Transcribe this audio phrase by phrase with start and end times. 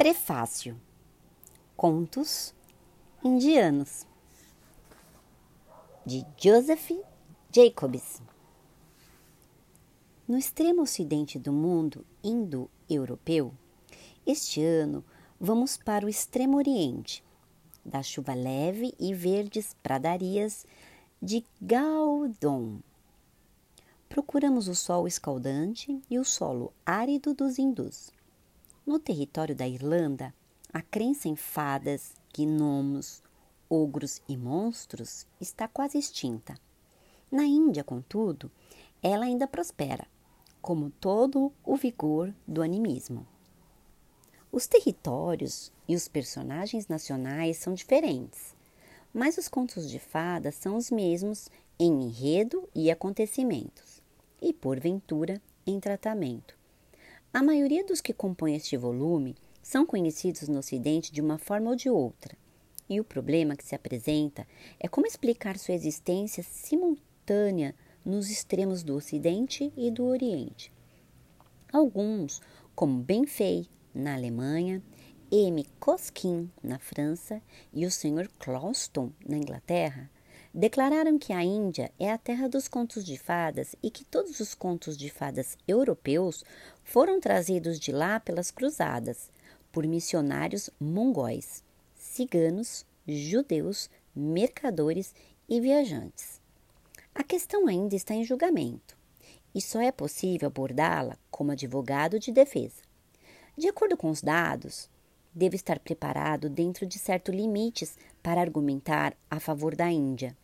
[0.00, 0.80] Prefácio.
[1.76, 2.54] Contos
[3.22, 4.06] Indianos.
[6.06, 6.92] De Joseph
[7.54, 8.22] Jacobs.
[10.26, 13.52] No extremo ocidente do mundo indo-europeu,
[14.26, 15.04] este ano
[15.38, 17.22] vamos para o extremo oriente,
[17.84, 20.64] da chuva leve e verdes pradarias
[21.20, 22.78] de Gaudon.
[24.08, 28.10] Procuramos o sol escaldante e o solo árido dos hindus
[28.90, 30.34] no território da Irlanda,
[30.72, 33.22] a crença em fadas, gnomos,
[33.68, 36.58] ogros e monstros está quase extinta.
[37.30, 38.50] Na Índia, contudo,
[39.00, 40.08] ela ainda prospera,
[40.60, 43.24] como todo o vigor do animismo.
[44.50, 48.56] Os territórios e os personagens nacionais são diferentes,
[49.14, 51.48] mas os contos de fadas são os mesmos
[51.78, 54.02] em enredo e acontecimentos,
[54.42, 56.59] e porventura em tratamento.
[57.32, 61.76] A maioria dos que compõem este volume são conhecidos no Ocidente de uma forma ou
[61.76, 62.36] de outra,
[62.88, 64.44] e o problema que se apresenta
[64.80, 67.72] é como explicar sua existência simultânea
[68.04, 70.72] nos extremos do Ocidente e do Oriente.
[71.72, 72.42] Alguns,
[72.74, 74.82] como Benfei, na Alemanha,
[75.30, 75.64] M.
[75.78, 77.40] Koskin, na França,
[77.72, 78.28] e o Sr.
[78.40, 80.10] Clouston, na Inglaterra,
[80.52, 84.54] declararam que a Índia é a terra dos contos de fadas e que todos os
[84.54, 86.44] contos de fadas europeus
[86.82, 89.30] foram trazidos de lá pelas cruzadas,
[89.70, 91.62] por missionários mongóis,
[91.94, 95.14] ciganos, judeus, mercadores
[95.48, 96.40] e viajantes.
[97.14, 98.96] A questão ainda está em julgamento
[99.54, 102.82] e só é possível abordá-la como advogado de defesa.
[103.56, 104.88] De acordo com os dados,
[105.34, 110.36] devo estar preparado dentro de certos limites para argumentar a favor da Índia.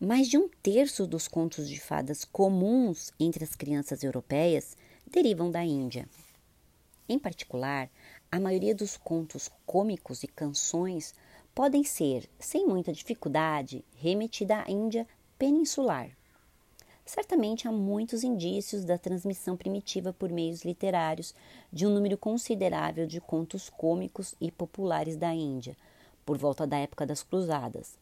[0.00, 5.64] Mais de um terço dos contos de fadas comuns entre as crianças europeias derivam da
[5.64, 6.08] Índia.
[7.08, 7.88] Em particular,
[8.30, 11.14] a maioria dos contos cômicos e canções
[11.54, 15.06] podem ser, sem muita dificuldade, remetida à Índia
[15.38, 16.10] peninsular.
[17.04, 21.34] Certamente há muitos indícios da transmissão primitiva por meios literários
[21.72, 25.76] de um número considerável de contos cômicos e populares da Índia,
[26.24, 27.98] por volta da época das Cruzadas.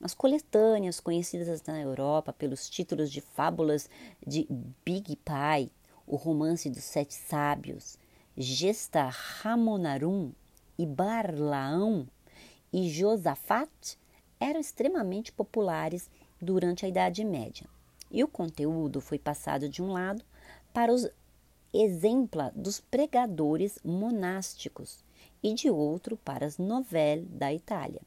[0.00, 3.90] As coletâneas, conhecidas na Europa pelos títulos de fábulas
[4.24, 4.46] de
[4.84, 5.72] Big Pie,
[6.06, 7.98] o romance dos Sete Sábios,
[8.36, 10.30] Gesta Ramonarum
[10.78, 12.06] e Barlaão
[12.72, 13.98] e Josafat,
[14.38, 16.08] eram extremamente populares
[16.40, 17.68] durante a Idade Média
[18.14, 20.24] e o conteúdo foi passado de um lado
[20.72, 21.10] para os
[21.72, 25.04] exempla dos pregadores monásticos
[25.42, 28.00] e de outro para as novelas da Itália,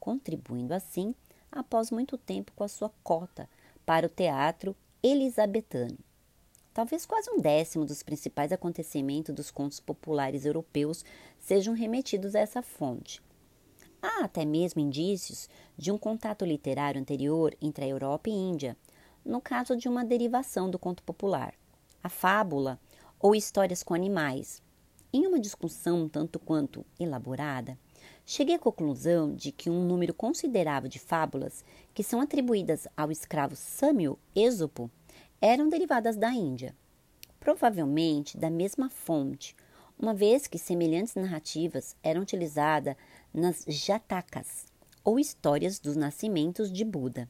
[0.00, 1.14] contribuindo assim,
[1.52, 3.46] após muito tempo, com a sua cota
[3.84, 5.98] para o teatro elisabetano.
[6.72, 11.04] Talvez quase um décimo dos principais acontecimentos dos contos populares europeus
[11.38, 13.22] sejam remetidos a essa fonte.
[14.00, 18.76] Há até mesmo indícios de um contato literário anterior entre a Europa e a Índia,
[19.24, 21.54] no caso de uma derivação do conto popular,
[22.02, 22.78] a fábula
[23.18, 24.62] ou histórias com animais.
[25.12, 27.78] Em uma discussão tanto quanto elaborada,
[28.26, 31.64] cheguei à conclusão de que um número considerável de fábulas
[31.94, 34.90] que são atribuídas ao escravo Samuel Esopo
[35.40, 36.74] eram derivadas da Índia,
[37.38, 39.54] provavelmente da mesma fonte,
[39.98, 42.96] uma vez que semelhantes narrativas eram utilizadas
[43.32, 44.66] nas jatakas,
[45.04, 47.28] ou histórias dos nascimentos de Buda.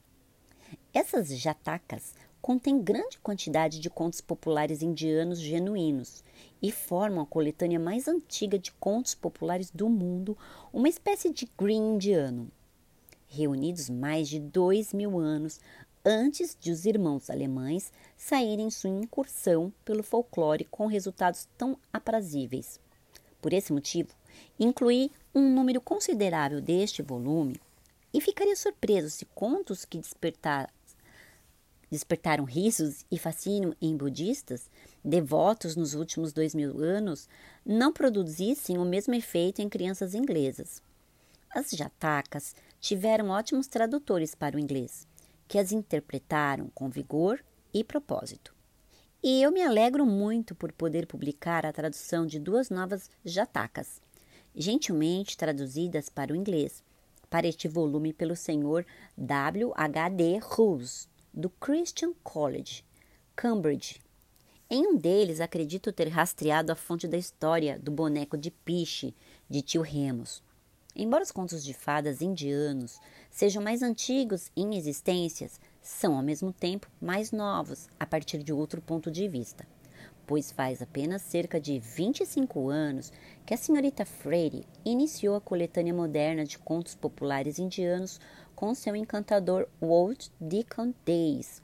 [0.93, 6.23] Essas jatakas contêm grande quantidade de contos populares indianos genuínos
[6.61, 10.37] e formam a coletânea mais antiga de contos populares do mundo,
[10.71, 12.51] uma espécie de green indiano.
[13.27, 15.59] Reunidos mais de dois mil anos
[16.05, 22.79] antes de os irmãos alemães saírem sua incursão pelo folclore com resultados tão aprazíveis.
[23.41, 24.13] Por esse motivo,
[24.59, 27.59] incluí um número considerável deste volume
[28.15, 30.73] e ficaria surpreso se contos que despertar,
[31.91, 34.71] despertaram risos e fascínio em budistas
[35.03, 37.27] devotos nos últimos dois mil anos
[37.65, 40.81] não produzissem o mesmo efeito em crianças inglesas.
[41.53, 45.05] As jatakas tiveram ótimos tradutores para o inglês,
[45.45, 48.55] que as interpretaram com vigor e propósito.
[49.21, 54.01] E eu me alegro muito por poder publicar a tradução de duas novas jatakas,
[54.55, 56.81] gentilmente traduzidas para o inglês,
[57.35, 58.85] para este volume pelo senhor.
[59.17, 60.39] D.
[60.41, 62.81] Rose do Christian College,
[63.35, 64.01] Cambridge.
[64.69, 69.13] Em um deles, acredito ter rastreado a fonte da história do boneco de piche
[69.49, 70.41] de tio Remus.
[70.95, 76.89] Embora os contos de fadas indianos sejam mais antigos em existências, são ao mesmo tempo
[77.01, 79.67] mais novos a partir de outro ponto de vista.
[80.25, 83.11] Pois faz apenas cerca de 25 anos
[83.45, 88.19] que a senhorita Freire iniciou a coletânea moderna de contos populares indianos
[88.55, 91.61] com seu encantador Walt Deacon Days,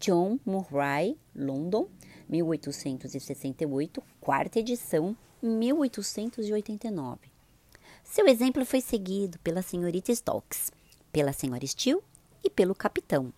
[0.00, 1.86] John Murray, London,
[2.28, 7.30] 1868, quarta edição, 1889.
[8.02, 10.72] Seu exemplo foi seguido pela senhorita Stokes,
[11.12, 12.00] pela senhora Steele
[12.42, 13.32] e pelo capitão.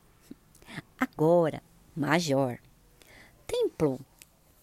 [0.98, 1.62] Agora,
[1.94, 2.58] Major.
[3.46, 4.00] Templo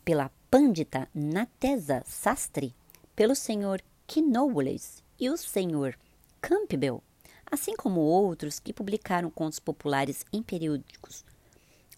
[0.10, 2.74] pela Pandita Natesa Sastri,
[3.16, 5.96] pelo senhor Knowles e o senhor
[6.42, 7.04] Campbell,
[7.46, 11.24] assim como outros que publicaram contos populares em periódicos,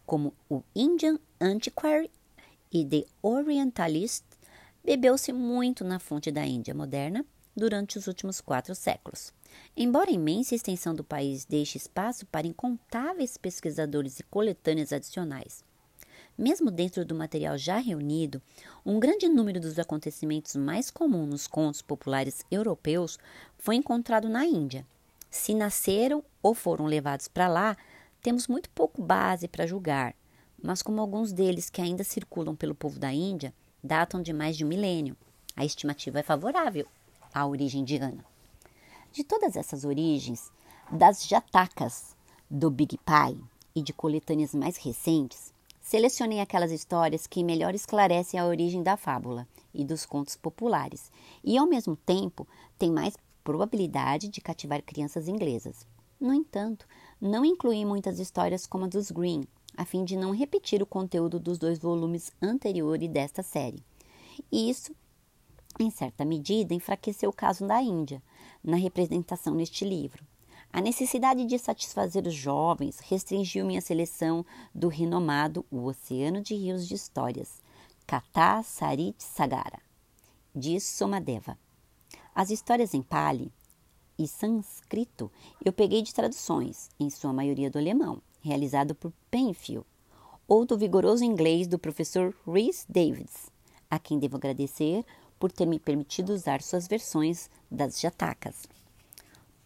[0.05, 2.11] como o Indian Antiquary
[2.69, 4.25] e The Orientalist,
[4.83, 7.25] bebeu-se muito na fonte da Índia moderna
[7.55, 9.31] durante os últimos quatro séculos.
[9.73, 15.63] Embora a imensa extensão do país deixe espaço para incontáveis pesquisadores e coletâneas adicionais,
[16.41, 18.41] mesmo dentro do material já reunido,
[18.83, 23.19] um grande número dos acontecimentos mais comuns nos contos populares europeus
[23.59, 24.83] foi encontrado na Índia.
[25.29, 27.77] Se nasceram ou foram levados para lá,
[28.23, 30.15] temos muito pouco base para julgar,
[30.61, 33.53] mas como alguns deles que ainda circulam pelo povo da Índia
[33.83, 35.15] datam de mais de um milênio,
[35.55, 36.87] a estimativa é favorável
[37.31, 38.25] à origem indiana.
[39.11, 40.51] De todas essas origens,
[40.91, 42.15] das jatacas,
[42.49, 43.37] do Big Pai
[43.75, 49.47] e de coletâneas mais recentes, Selecionei aquelas histórias que melhor esclarecem a origem da fábula
[49.73, 51.11] e dos contos populares,
[51.43, 52.47] e ao mesmo tempo
[52.77, 55.85] têm mais probabilidade de cativar crianças inglesas.
[56.19, 56.87] No entanto,
[57.19, 59.43] não incluí muitas histórias como a dos Green,
[59.75, 63.83] a fim de não repetir o conteúdo dos dois volumes anteriores desta série.
[64.51, 64.95] E isso,
[65.79, 68.21] em certa medida, enfraqueceu o caso da Índia
[68.63, 70.23] na representação neste livro.
[70.73, 76.87] A necessidade de satisfazer os jovens restringiu minha seleção do renomado O Oceano de Rios
[76.87, 77.61] de Histórias,
[78.07, 79.81] Katha Sarit Sagara,
[80.55, 81.59] de Somadeva.
[82.33, 83.51] As histórias em Pali
[84.17, 85.29] e sânscrito
[85.63, 89.85] eu peguei de traduções, em sua maioria do alemão, realizado por Penfield,
[90.47, 93.51] ou do vigoroso inglês do professor Rhys Davids,
[93.89, 95.05] a quem devo agradecer
[95.37, 98.63] por ter me permitido usar suas versões das jatacas.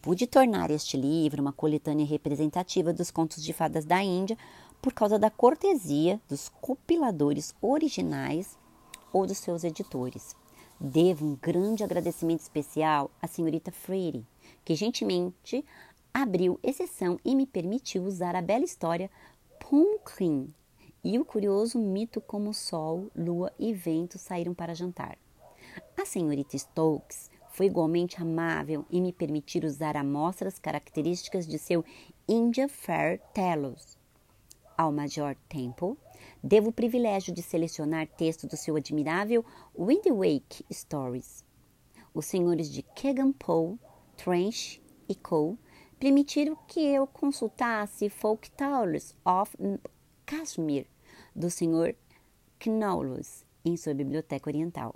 [0.05, 4.37] Pude tornar este livro uma coletânea representativa dos contos de fadas da Índia
[4.79, 8.55] por causa da cortesia dos compiladores originais
[9.11, 10.35] ou dos seus editores.
[10.79, 14.23] Devo um grande agradecimento especial à senhorita Freire,
[14.63, 15.65] que gentilmente
[16.13, 19.09] abriu exceção e me permitiu usar a bela história
[19.59, 20.53] Pumpkin
[21.03, 25.17] e o curioso mito como sol, lua e vento saíram para jantar.
[25.99, 31.85] A senhorita Stokes foi igualmente amável em me permitir usar amostras características de seu
[32.27, 33.97] India Fair Telos.
[34.77, 35.95] Ao Major Temple,
[36.43, 41.45] devo o privilégio de selecionar texto do seu admirável Wind Wake Stories.
[42.13, 43.79] Os senhores de Kegan Poe,
[44.17, 45.57] Trench e Cole
[45.97, 49.55] permitiram que eu consultasse Folk Tales of
[50.25, 50.87] Kashmir,
[51.33, 51.95] do Sr.
[52.65, 54.93] Knowles, em sua biblioteca oriental.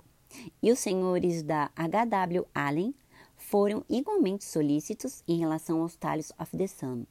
[0.62, 2.46] E os senhores da H.W.
[2.54, 2.94] Allen
[3.36, 7.04] foram igualmente solícitos em relação aos Talhos of the Sun,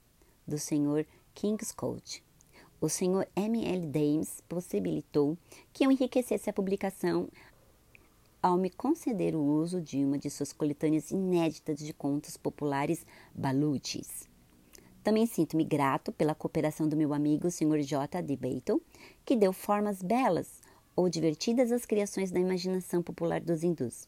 [0.48, 2.24] do senhor Kingscote.
[2.80, 3.66] O senhor M.
[3.66, 3.88] L.
[3.88, 5.38] Dames possibilitou
[5.74, 7.28] que eu enriquecesse a publicação
[8.42, 14.30] ao me conceder o uso de uma de suas coletâneas inéditas de contos populares baluches.
[15.04, 17.82] Também sinto-me grato pela cooperação do meu amigo, Sr.
[17.82, 18.22] J.
[18.22, 18.36] D.
[18.38, 18.82] Beatle,
[19.26, 20.59] que deu formas belas
[21.00, 24.06] ou divertidas as criações da imaginação popular dos hindus.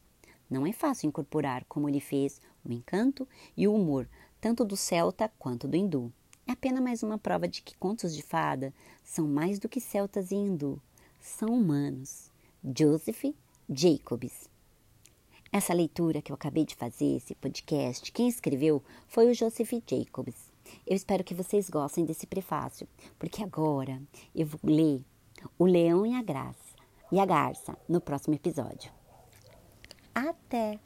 [0.50, 4.06] Não é fácil incorporar, como ele fez, o encanto e o humor,
[4.38, 6.12] tanto do celta quanto do hindu.
[6.46, 10.30] É apenas mais uma prova de que contos de fada são mais do que celtas
[10.30, 10.78] e hindu,
[11.18, 12.30] são humanos.
[12.62, 13.24] Joseph
[13.70, 14.50] Jacobs.
[15.50, 20.36] Essa leitura que eu acabei de fazer, esse podcast, quem escreveu foi o Joseph Jacobs.
[20.86, 22.86] Eu espero que vocês gostem desse prefácio,
[23.18, 23.98] porque agora
[24.34, 25.02] eu vou ler
[25.58, 26.71] O Leão e a Graça
[27.12, 28.90] e a garça no próximo episódio.
[30.14, 30.80] Até!